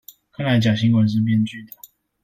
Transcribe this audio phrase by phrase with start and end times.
[0.31, 1.73] 看來假新聞是編劇的